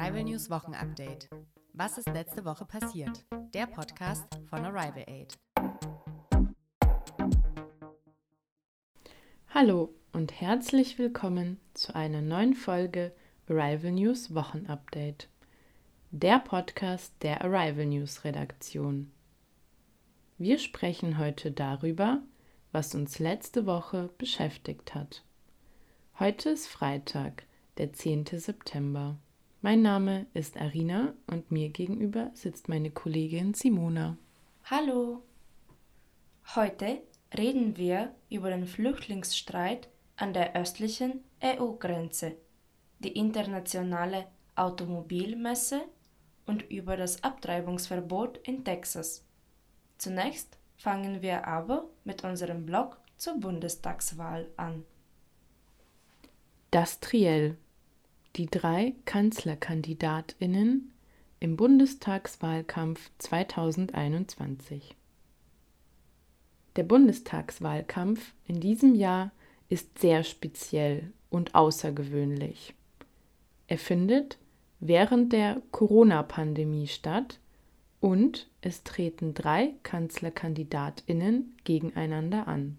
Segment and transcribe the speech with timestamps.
[0.00, 1.28] Arrival News Wochenupdate.
[1.74, 3.26] Was ist letzte Woche passiert?
[3.52, 5.36] Der Podcast von Arrival Aid.
[9.50, 13.12] Hallo und herzlich willkommen zu einer neuen Folge
[13.46, 15.28] Arrival News Wochenupdate.
[16.12, 19.12] Der Podcast der Arrival News Redaktion.
[20.38, 22.22] Wir sprechen heute darüber,
[22.72, 25.22] was uns letzte Woche beschäftigt hat.
[26.18, 27.44] Heute ist Freitag,
[27.76, 28.24] der 10.
[28.38, 29.18] September.
[29.62, 34.16] Mein Name ist Arina und mir gegenüber sitzt meine Kollegin Simona.
[34.64, 35.22] Hallo.
[36.54, 37.02] Heute
[37.36, 42.36] reden wir über den Flüchtlingsstreit an der östlichen EU-Grenze,
[43.00, 45.82] die internationale Automobilmesse
[46.46, 49.26] und über das Abtreibungsverbot in Texas.
[49.98, 54.86] Zunächst fangen wir aber mit unserem Blog zur Bundestagswahl an.
[56.70, 57.58] Das Triell.
[58.36, 60.92] Die drei Kanzlerkandidatinnen
[61.40, 64.94] im Bundestagswahlkampf 2021.
[66.76, 69.32] Der Bundestagswahlkampf in diesem Jahr
[69.68, 72.72] ist sehr speziell und außergewöhnlich.
[73.66, 74.38] Er findet
[74.78, 77.40] während der Corona-Pandemie statt
[77.98, 82.78] und es treten drei Kanzlerkandidatinnen gegeneinander an.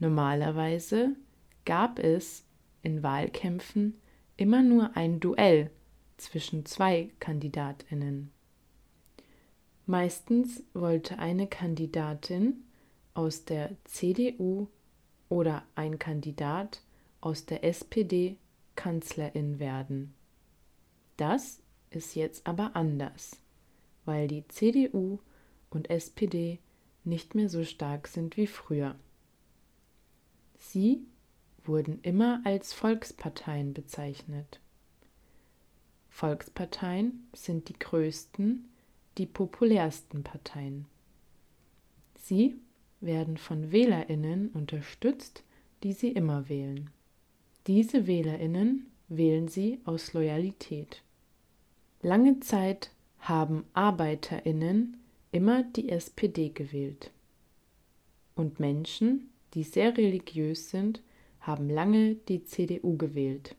[0.00, 1.16] Normalerweise
[1.64, 2.44] gab es
[2.82, 3.94] in Wahlkämpfen
[4.42, 5.70] immer nur ein Duell
[6.16, 8.32] zwischen zwei Kandidatinnen.
[9.86, 12.64] Meistens wollte eine Kandidatin
[13.14, 14.66] aus der CDU
[15.28, 16.82] oder ein Kandidat
[17.20, 18.36] aus der SPD
[18.74, 20.12] Kanzlerin werden.
[21.16, 23.40] Das ist jetzt aber anders,
[24.04, 25.20] weil die CDU
[25.70, 26.58] und SPD
[27.04, 28.96] nicht mehr so stark sind wie früher.
[30.58, 31.06] Sie
[31.64, 34.60] wurden immer als Volksparteien bezeichnet.
[36.08, 38.68] Volksparteien sind die größten,
[39.18, 40.86] die populärsten Parteien.
[42.22, 42.56] Sie
[43.00, 45.42] werden von Wählerinnen unterstützt,
[45.82, 46.90] die sie immer wählen.
[47.66, 51.02] Diese Wählerinnen wählen sie aus Loyalität.
[52.00, 54.96] Lange Zeit haben Arbeiterinnen
[55.30, 57.10] immer die SPD gewählt.
[58.34, 61.02] Und Menschen, die sehr religiös sind,
[61.42, 63.54] haben lange die CDU gewählt.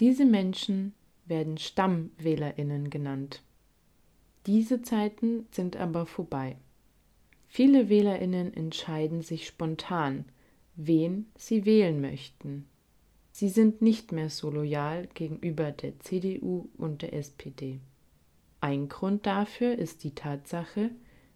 [0.00, 0.94] Diese Menschen
[1.26, 3.42] werden Stammwählerinnen genannt.
[4.46, 6.56] Diese Zeiten sind aber vorbei.
[7.48, 10.24] Viele Wählerinnen entscheiden sich spontan,
[10.76, 12.66] wen sie wählen möchten.
[13.32, 17.80] Sie sind nicht mehr so loyal gegenüber der CDU und der SPD.
[18.60, 20.90] Ein Grund dafür ist die Tatsache,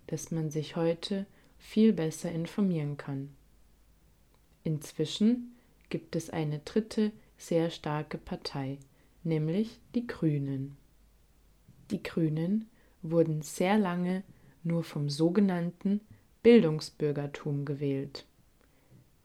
[0.07, 1.27] dass man sich heute
[1.59, 3.31] viel besser informieren kann.
[4.65, 5.57] Inzwischen
[5.89, 8.79] gibt es eine dritte sehr starke Partei,
[9.25, 10.77] nämlich die Grünen.
[11.91, 12.69] Die Grünen
[13.03, 14.23] wurden sehr lange
[14.63, 16.01] nur vom sogenannten
[16.43, 18.27] Bildungsbürgertum gewählt.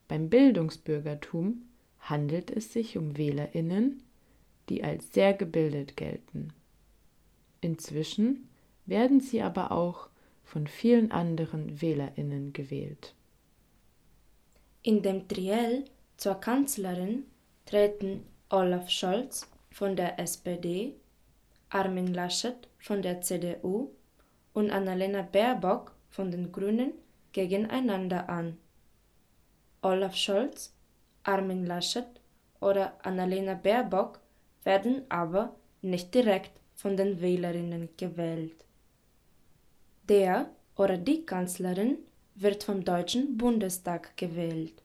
[0.08, 1.64] Beim Bildungsbürgertum
[2.00, 4.04] handelt es sich um Wählerinnen,
[4.70, 6.54] die als sehr gebildet gelten.
[7.62, 8.48] Inzwischen
[8.86, 10.10] werden sie aber auch
[10.44, 13.15] von vielen anderen Wählerinnen gewählt.
[14.88, 15.86] In dem Triell
[16.16, 17.26] zur Kanzlerin
[17.66, 20.94] treten Olaf Scholz von der SPD,
[21.70, 23.90] Armin Laschet von der CDU
[24.54, 26.94] und Annalena Baerbock von den Grünen
[27.32, 28.60] gegeneinander an.
[29.82, 30.72] Olaf Scholz,
[31.24, 32.22] Armin Laschet
[32.60, 34.20] oder Annalena Baerbock
[34.66, 38.64] werden aber nicht direkt von den Wählerinnen gewählt.
[40.08, 41.98] Der oder die Kanzlerin
[42.36, 44.84] wird vom Deutschen Bundestag gewählt.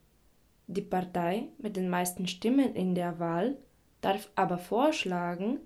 [0.69, 3.56] Die Partei mit den meisten Stimmen in der Wahl
[4.00, 5.59] darf aber vorschlagen,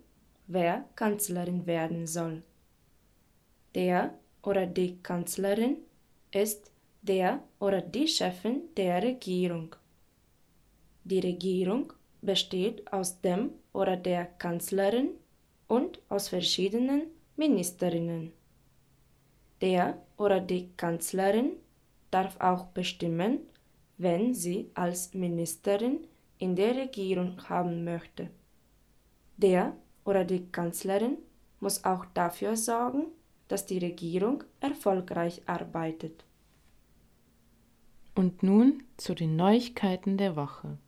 [0.46, 2.42] wer Kanzlerin werden soll.
[3.74, 5.76] Der oder die Kanzlerin
[6.32, 6.70] ist
[7.02, 9.76] der oder die Chefin der Regierung.
[11.04, 11.92] Die Regierung
[12.22, 15.10] besteht aus dem oder der Kanzlerin
[15.68, 17.02] und aus verschiedenen
[17.36, 18.32] Ministerinnen.
[19.60, 21.56] Der oder die Kanzlerin
[22.14, 23.40] darf auch bestimmen,
[23.98, 26.06] wenn sie als Ministerin
[26.38, 28.30] in der Regierung haben möchte.
[29.36, 29.74] Der
[30.04, 31.18] oder die Kanzlerin
[31.58, 33.06] muss auch dafür sorgen,
[33.48, 36.24] dass die Regierung erfolgreich arbeitet.
[38.14, 40.78] Und nun zu den Neuigkeiten der Woche.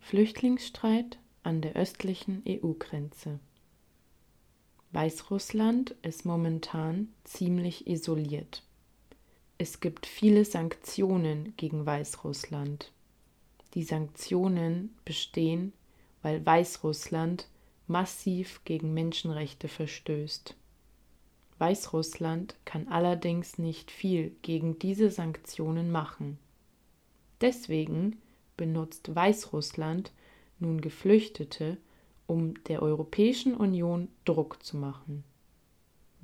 [0.00, 3.40] Flüchtlingsstreit an der östlichen EU-Grenze.
[4.90, 8.62] Weißrussland ist momentan ziemlich isoliert.
[9.62, 12.90] Es gibt viele Sanktionen gegen Weißrussland.
[13.74, 15.72] Die Sanktionen bestehen,
[16.20, 17.46] weil Weißrussland
[17.86, 20.56] massiv gegen Menschenrechte verstößt.
[21.58, 26.40] Weißrussland kann allerdings nicht viel gegen diese Sanktionen machen.
[27.40, 28.20] Deswegen
[28.56, 30.10] benutzt Weißrussland
[30.58, 31.76] nun Geflüchtete,
[32.26, 35.22] um der Europäischen Union Druck zu machen.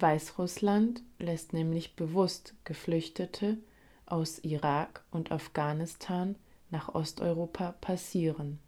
[0.00, 3.58] Weißrussland lässt nämlich bewusst Geflüchtete
[4.06, 6.36] aus Irak und Afghanistan
[6.70, 8.58] nach Osteuropa passieren.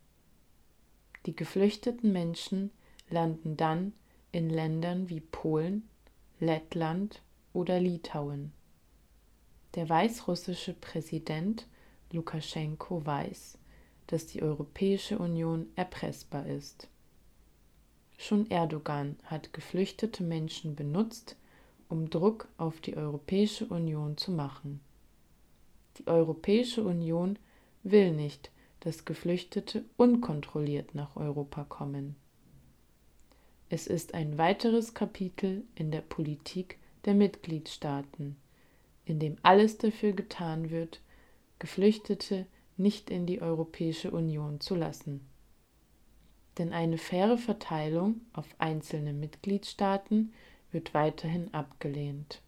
[1.27, 2.71] Die geflüchteten Menschen
[3.11, 3.93] landen dann
[4.33, 5.89] in Ländern wie Polen,
[6.41, 7.23] Lettland
[7.53, 8.53] oder Litauen.
[9.75, 11.67] Der weißrussische Präsident
[12.11, 13.59] Lukaschenko weiß,
[14.09, 16.89] dass die Europäische Union erpressbar ist.
[18.23, 21.37] Schon Erdogan hat geflüchtete Menschen benutzt,
[21.89, 24.83] um Druck auf die Europäische Union zu machen.
[25.97, 27.39] Die Europäische Union
[27.83, 28.51] will nicht,
[28.81, 32.15] dass Geflüchtete unkontrolliert nach Europa kommen.
[33.71, 38.37] Es ist ein weiteres Kapitel in der Politik der Mitgliedstaaten,
[39.07, 41.01] in dem alles dafür getan wird,
[41.59, 42.45] Geflüchtete
[42.77, 45.30] nicht in die Europäische Union zu lassen.
[46.61, 50.35] Denn eine faire Verteilung auf einzelne Mitgliedstaaten
[50.73, 52.43] wird weiterhin abgelehnt.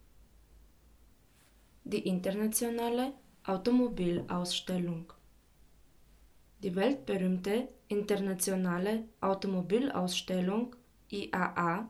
[1.85, 3.15] Die internationale
[3.47, 5.15] Automobilausstellung
[6.63, 10.77] Die weltberühmte internationale Automobilausstellung
[11.09, 11.89] IAA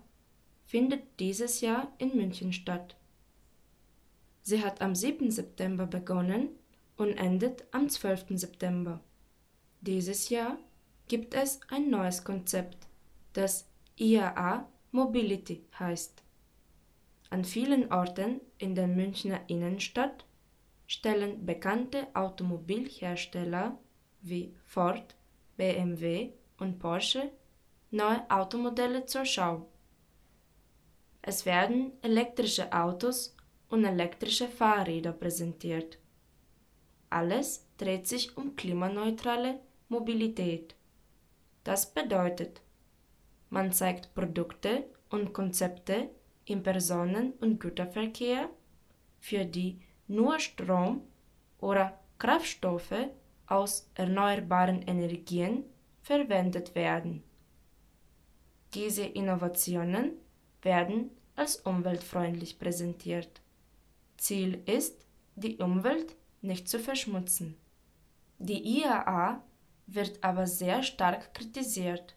[0.65, 2.95] findet dieses Jahr in München statt.
[4.43, 5.33] Sie hat am 7.
[5.33, 6.51] September begonnen
[6.97, 8.39] und endet am 12.
[8.39, 9.01] September.
[9.81, 10.57] Dieses Jahr
[11.13, 12.89] gibt es ein neues Konzept,
[13.35, 13.69] das
[13.99, 16.23] IAA Mobility heißt.
[17.29, 20.25] An vielen Orten in der Münchner Innenstadt
[20.87, 23.79] stellen bekannte Automobilhersteller
[24.23, 25.15] wie Ford,
[25.59, 27.31] BMW und Porsche
[27.91, 29.69] neue Automodelle zur Schau.
[31.21, 33.37] Es werden elektrische Autos
[33.69, 35.99] und elektrische Fahrräder präsentiert.
[37.11, 39.61] Alles dreht sich um klimaneutrale
[39.91, 40.75] Mobilität.
[41.65, 42.61] Das bedeutet,
[43.51, 46.11] man zeigt Produkte und Konzepte
[46.45, 48.49] im Personen- und Güterverkehr,
[49.21, 51.03] für die nur Strom
[51.59, 53.09] oder Kraftstoffe
[53.47, 55.65] aus erneuerbaren Energien
[56.01, 57.23] verwendet werden.
[58.75, 60.13] Diese Innovationen
[60.63, 63.41] werden als umweltfreundlich präsentiert.
[64.17, 67.57] Ziel ist, die Umwelt nicht zu verschmutzen.
[68.39, 69.43] Die IAA
[69.87, 72.15] wird aber sehr stark kritisiert.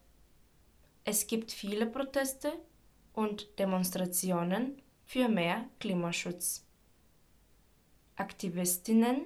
[1.03, 2.53] Es gibt viele Proteste
[3.13, 6.65] und Demonstrationen für mehr Klimaschutz.
[8.15, 9.25] Aktivistinnen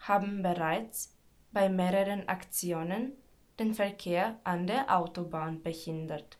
[0.00, 1.14] haben bereits
[1.52, 3.12] bei mehreren Aktionen
[3.58, 6.38] den Verkehr an der Autobahn behindert.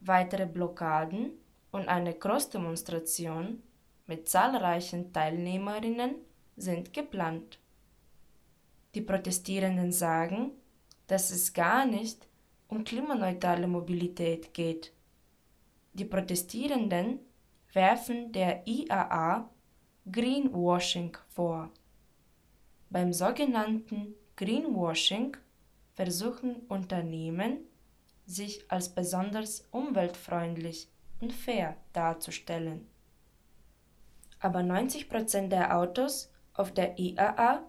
[0.00, 1.32] Weitere Blockaden
[1.72, 3.62] und eine Großdemonstration
[4.06, 6.16] mit zahlreichen Teilnehmerinnen
[6.56, 7.58] sind geplant.
[8.96, 10.52] Die Protestierenden sagen,
[11.06, 12.26] dass es gar nicht
[12.66, 14.90] um klimaneutrale Mobilität geht.
[15.92, 17.18] Die Protestierenden
[17.74, 19.50] werfen der IAA
[20.10, 21.70] Greenwashing vor.
[22.88, 25.36] Beim sogenannten Greenwashing
[25.92, 27.58] versuchen Unternehmen,
[28.24, 30.88] sich als besonders umweltfreundlich
[31.20, 32.86] und fair darzustellen.
[34.40, 37.62] Aber 90% der Autos auf der IAA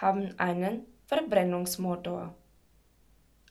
[0.00, 2.34] haben einen Verbrennungsmotor.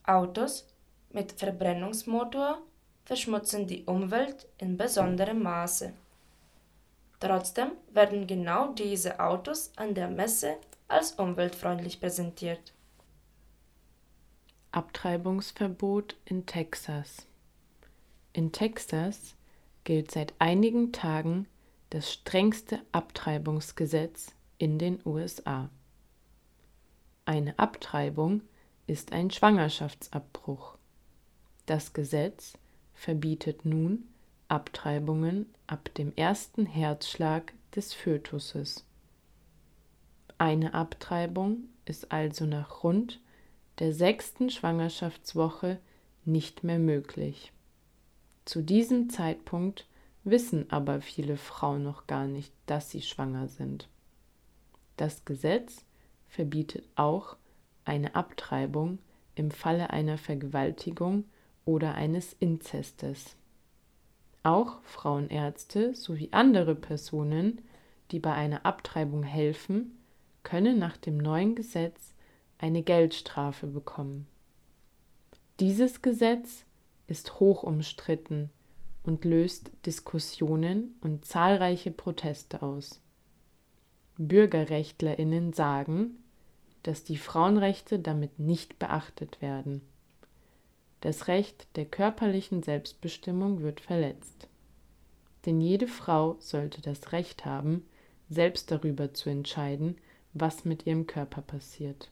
[0.04, 0.68] Autos
[1.12, 2.62] mit Verbrennungsmotor
[3.06, 5.94] verschmutzen die Umwelt in besonderem Maße.
[7.20, 12.74] Trotzdem werden genau diese Autos an der Messe als umweltfreundlich präsentiert.
[14.72, 17.26] Abtreibungsverbot in Texas.
[18.34, 19.36] In Texas
[19.86, 21.48] gilt seit einigen Tagen
[21.92, 25.70] das strengste Abtreibungsgesetz in den USA.
[27.28, 28.42] Eine Abtreibung
[28.86, 30.78] ist ein Schwangerschaftsabbruch.
[31.66, 32.54] Das Gesetz
[32.94, 34.04] verbietet nun
[34.48, 38.86] Abtreibungen ab dem ersten Herzschlag des Fötuses.
[40.38, 43.20] Eine Abtreibung ist also nach rund
[43.80, 45.80] der sechsten Schwangerschaftswoche
[46.26, 47.52] nicht mehr möglich.
[48.46, 49.88] Zu diesem Zeitpunkt
[50.24, 53.90] wissen aber viele Frauen noch gar nicht, dass sie schwanger sind.
[54.96, 55.84] Das Gesetz
[56.36, 57.38] verbietet auch
[57.86, 59.00] eine Abtreibung
[59.36, 61.24] im Falle einer Vergewaltigung
[61.64, 63.38] oder eines Inzestes.
[64.44, 67.62] Auch Frauenärzte sowie andere Personen,
[68.12, 69.98] die bei einer Abtreibung helfen,
[70.44, 72.14] können nach dem neuen Gesetz
[72.58, 74.28] eine Geldstrafe bekommen.
[75.62, 76.66] Dieses Gesetz
[77.08, 78.50] ist hoch umstritten
[79.04, 83.02] und löst Diskussionen und zahlreiche Proteste aus.
[84.18, 86.18] Bürgerrechtlerinnen sagen,
[86.86, 89.82] dass die Frauenrechte damit nicht beachtet werden.
[91.02, 94.48] Das Recht der körperlichen Selbstbestimmung wird verletzt.
[95.48, 97.88] Denn jede Frau sollte das Recht haben,
[98.30, 99.98] selbst darüber zu entscheiden,
[100.34, 102.12] was mit ihrem Körper passiert.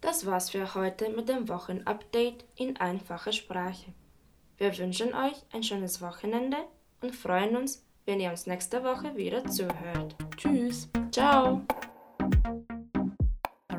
[0.00, 3.92] Das war's für heute mit dem Wochenupdate in einfacher Sprache.
[4.56, 6.58] Wir wünschen euch ein schönes Wochenende
[7.00, 10.14] und freuen uns, wenn ihr uns nächste Woche wieder zuhört.
[10.36, 10.88] Tschüss.
[11.10, 11.62] Ciao.